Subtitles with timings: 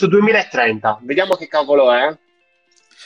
[0.00, 2.16] Questo 2030, vediamo che cavolo è.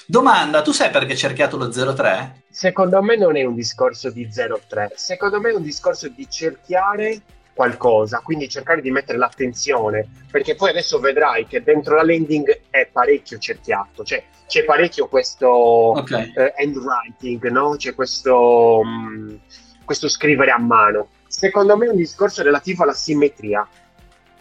[0.07, 2.45] Domanda, tu sai perché hai cerchiato lo 03?
[2.49, 7.21] Secondo me non è un discorso di 03, secondo me è un discorso di cerchiare
[7.53, 12.87] qualcosa, quindi cercare di mettere l'attenzione, perché poi adesso vedrai che dentro la landing è
[12.87, 16.33] parecchio cerchiato, cioè c'è parecchio questo okay.
[16.33, 17.75] eh, handwriting, no?
[17.77, 19.37] c'è questo, mh, mm,
[19.85, 21.09] questo scrivere a mano.
[21.27, 23.67] Secondo me è un discorso relativo alla simmetria,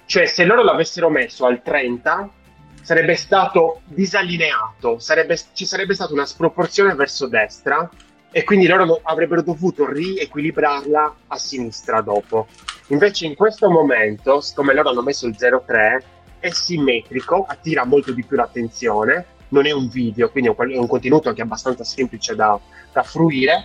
[0.05, 2.41] cioè se loro l'avessero messo al 30
[2.83, 7.89] sarebbe stato disallineato, sarebbe, ci sarebbe stata una sproporzione verso destra
[8.29, 12.47] e quindi loro avrebbero dovuto riequilibrarla a sinistra dopo.
[12.87, 16.03] Invece in questo momento, siccome loro hanno messo il 03,
[16.39, 21.29] è simmetrico, attira molto di più l'attenzione, non è un video, quindi è un contenuto
[21.29, 22.59] anche abbastanza semplice da,
[22.91, 23.63] da fruire,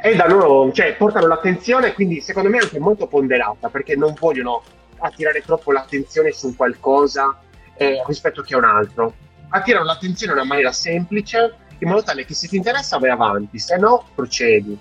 [0.00, 4.62] e danno, cioè, portano l'attenzione, quindi secondo me è anche molto ponderata, perché non vogliono
[4.98, 7.38] attirare troppo l'attenzione su qualcosa
[7.82, 9.14] eh, rispetto a chi è un altro.
[9.48, 13.58] Attirano l'attenzione in una maniera semplice, in modo tale che se ti interessa vai avanti,
[13.58, 14.78] se no procedi,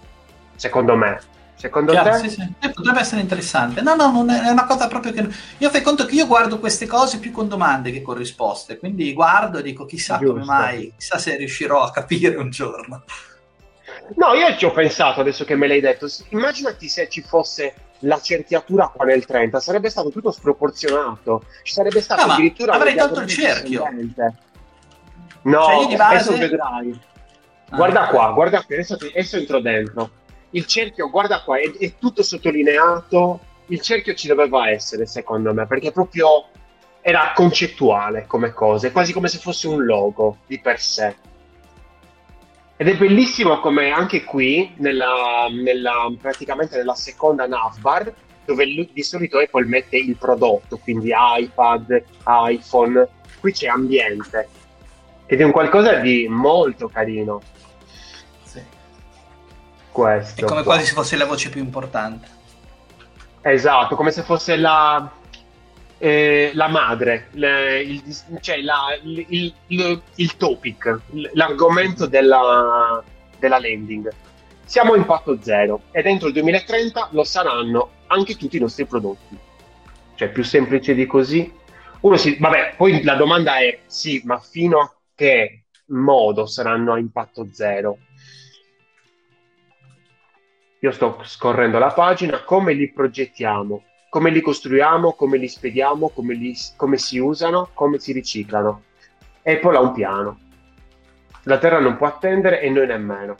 [0.56, 1.20] secondo me.
[1.56, 2.18] Secondo Chiaro, te?
[2.18, 2.54] Sì, sì.
[2.60, 3.82] Eh, potrebbe essere interessante.
[3.82, 5.28] No, no, non è, una cosa proprio che...
[5.60, 9.14] Io fai conto che io guardo queste cose più con domande che con risposte, quindi
[9.14, 10.34] guardo e dico chissà Giusto.
[10.34, 13.04] come mai, chissà se riuscirò a capire un giorno.
[14.16, 16.08] No, io ci ho pensato adesso che me l'hai detto.
[16.30, 21.44] Immaginati se ci fosse la cerchiatura qua nel 30, sarebbe stato tutto sproporzionato.
[21.64, 22.74] Ci sarebbe stato no, addirittura.
[22.74, 23.84] Avrei tolto il cerchio.
[25.44, 26.04] No, cioè base...
[26.04, 27.00] adesso vedrai.
[27.70, 30.10] Ah, guarda qua, guarda qui, adesso, adesso, entro dentro.
[30.52, 33.40] Il cerchio, guarda qua, è, è tutto sottolineato.
[33.68, 36.46] Il cerchio ci doveva essere, secondo me, perché proprio
[37.02, 41.16] era concettuale come cosa, è quasi come se fosse un logo di per sé.
[42.82, 48.12] Ed è bellissimo come anche qui, nella, nella, praticamente nella seconda navbar,
[48.44, 53.08] dove di solito Apple mette il prodotto, quindi iPad, iPhone,
[53.40, 54.50] qui c'è ambiente.
[55.28, 57.40] Ed è un qualcosa di molto carino.
[58.46, 58.64] Sì.
[59.92, 60.46] Questo.
[60.46, 62.28] È come quasi se fosse la voce più importante.
[63.42, 65.08] Esatto, come se fosse la,
[66.04, 68.02] eh, la madre, le, il,
[68.40, 71.00] cioè la, il, il, il, topic,
[71.34, 73.04] l'argomento della,
[73.38, 74.12] della landing.
[74.66, 79.38] Siamo in patto zero e dentro il 2030 lo saranno anche tutti i nostri prodotti.
[80.16, 81.54] Cioè, più semplice di così.
[82.00, 86.98] Uno si, vabbè, poi la domanda è sì, ma fino a che modo saranno a
[86.98, 88.00] impatto zero?
[90.80, 93.84] Io sto scorrendo la pagina, come li progettiamo?
[94.12, 98.84] Come li costruiamo, come li spediamo, come, li, come si usano, come si riciclano.
[99.42, 100.40] Apple ha un piano.
[101.44, 103.38] La Terra non può attendere e noi nemmeno.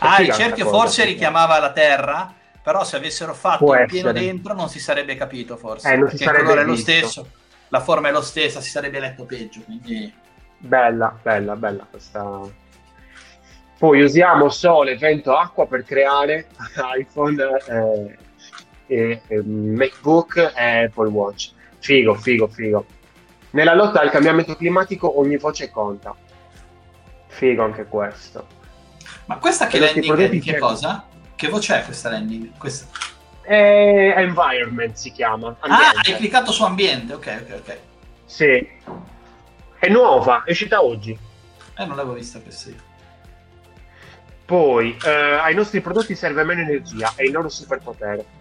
[0.00, 4.52] ah, il cerchio forse richiamava la Terra, però se avessero fatto Può il pieno dentro
[4.52, 5.92] non si sarebbe capito forse.
[5.92, 7.28] Eh, non si sarebbe il colore è lo stesso,
[7.68, 9.60] la forma è lo stessa, si sarebbe letto peggio.
[9.64, 10.12] Quindi...
[10.58, 12.40] Bella, bella, bella questa...
[13.78, 16.48] Poi usiamo sole, vento, acqua per creare
[16.98, 18.16] iPhone eh,
[18.92, 21.52] e, e MacBook e Apple Watch.
[21.78, 22.86] Figo, figo, figo.
[23.50, 26.14] Nella lotta al cambiamento climatico ogni voce conta.
[27.26, 28.46] Figo anche questo.
[29.26, 31.06] Ma questa che landing è di che cosa?
[31.34, 32.56] Che voce è questa landing?
[32.58, 32.86] Questa...
[33.40, 35.56] È environment si chiama.
[35.60, 35.96] Ah, ambiente.
[35.96, 37.78] Ah, hai cliccato su ambiente, ok, ok, ok.
[38.24, 38.68] Sì.
[39.78, 41.18] È nuova, è uscita oggi.
[41.76, 42.90] Eh, non l'avevo vista questa io.
[44.44, 48.40] Poi, eh, ai nostri prodotti serve meno energia, è il loro superpotere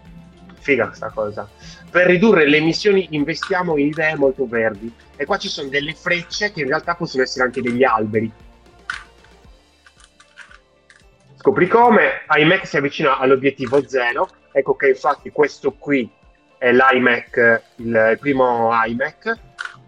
[0.62, 1.50] figa questa cosa.
[1.90, 4.94] Per ridurre le emissioni investiamo in idee molto verdi.
[5.16, 8.32] E qua ci sono delle frecce che in realtà possono essere anche degli alberi.
[11.36, 14.30] Scopri come iMac si avvicina all'obiettivo zero.
[14.52, 16.10] Ecco che infatti questo qui
[16.58, 19.40] è l'iMac, il primo iMac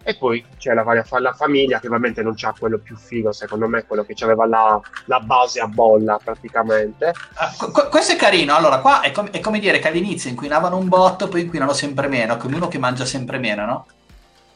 [0.04, 3.84] e poi c'è la, la famiglia che ovviamente non c'ha quello più figo, secondo me,
[3.86, 7.14] quello che aveva la, la, base a bolla praticamente.
[7.58, 10.76] Uh, qu- questo è carino, allora qua è, com- è, come dire che all'inizio inquinavano
[10.76, 13.86] un botto, poi inquinano sempre meno, come uno che mangia sempre meno, no?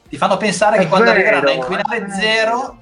[0.06, 2.78] Ti fanno pensare è che quando arriveranno a inquinare zero,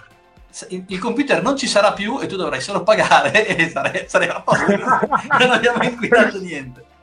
[0.69, 4.41] il computer non ci sarà più e tu dovrai solo pagare e sarei, sarei a
[4.41, 4.75] posto.
[5.39, 6.95] non abbiamo inquinato niente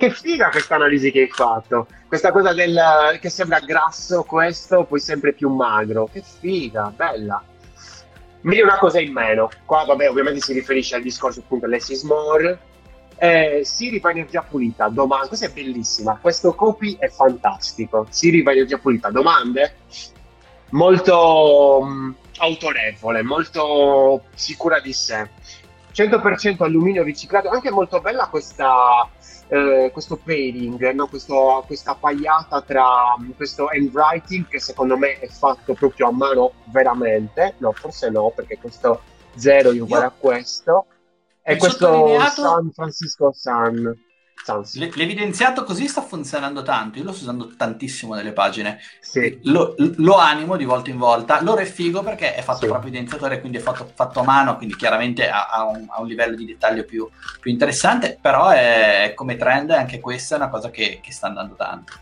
[0.00, 1.86] che figa questa analisi che hai fatto.
[2.08, 6.08] Questa cosa del che sembra grasso questo, poi sempre più magro.
[6.10, 7.44] Che figa, bella.
[8.42, 9.50] Mi una cosa in meno.
[9.66, 12.58] Qua, vabbè, ovviamente si riferisce al discorso appunto less is more.
[13.18, 15.28] Eh, Siri va energia pulita, domande.
[15.28, 16.16] Questa è bellissima.
[16.18, 18.06] Questo copy è fantastico.
[18.08, 19.74] Siri va energia pulita, domande?
[20.70, 25.28] Molto mh, autorevole, molto sicura di sé.
[25.92, 27.48] 100% alluminio riciclato.
[27.48, 29.08] Anche molto bella questa
[29.50, 31.08] eh, questo pairing, no?
[31.08, 36.52] questo, questa pagliata tra um, questo handwriting che secondo me è fatto proprio a mano
[36.66, 39.02] veramente, no forse no perché questo
[39.34, 40.10] 0 è uguale Io...
[40.10, 40.86] a questo,
[41.42, 44.08] e questo San Francisco Sun.
[44.46, 49.38] L- l'evidenziato così sta funzionando tanto, io lo sto usando tantissimo nelle pagine, sì.
[49.44, 52.66] lo, lo, animo di volta in volta, loro è figo perché è fatto sì.
[52.66, 56.06] proprio evidenziatore, quindi è fatto, fatto a mano, quindi chiaramente ha, ha, un, ha, un,
[56.06, 57.08] livello di dettaglio più,
[57.40, 61.54] più interessante, però è, come trend anche questa è una cosa che, che sta andando
[61.54, 61.92] tanto.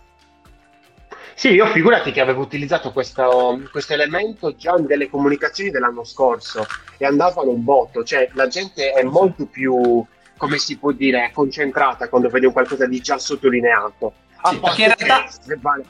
[1.34, 6.66] Sì, io figurati che avevo utilizzato questo, questo, elemento già in delle comunicazioni dell'anno scorso
[6.96, 10.04] e andavano un botto, cioè la gente è molto più
[10.38, 14.14] come si può dire, concentrata quando vede un qualcosa di già sottolineato.
[14.44, 15.28] Sì, perché in realtà
[15.60, 15.84] vale,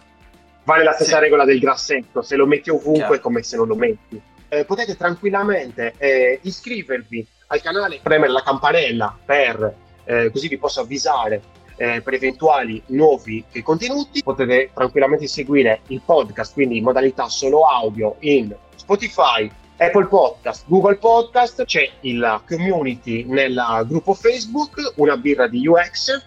[0.64, 1.20] vale, la stessa sì.
[1.20, 3.14] regola del grassetto, se lo metti ovunque Chiaro.
[3.14, 4.20] è come se non lo metti.
[4.48, 10.80] Eh, potete tranquillamente eh, iscrivervi al canale, premere la campanella per eh, così vi posso
[10.80, 11.42] avvisare
[11.76, 14.22] eh, per eventuali nuovi contenuti.
[14.22, 20.96] Potete tranquillamente seguire il podcast, quindi in modalità solo audio in Spotify, Apple Podcast, Google
[20.96, 26.26] Podcast, c'è il community nel gruppo Facebook, una birra di UX.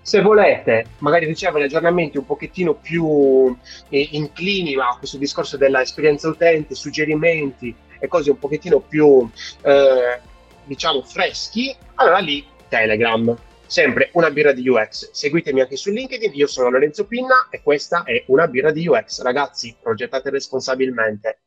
[0.00, 3.54] Se volete magari ricevere aggiornamenti un pochettino più
[3.88, 9.28] eh, inclini a questo discorso dell'esperienza utente, suggerimenti e cose un pochettino più,
[9.62, 10.20] eh,
[10.64, 13.36] diciamo, freschi, allora lì Telegram
[13.68, 15.10] sempre una birra di UX.
[15.12, 19.20] Seguitemi anche su LinkedIn, io sono Lorenzo Pinna e questa è una birra di UX.
[19.20, 21.40] Ragazzi, progettate responsabilmente.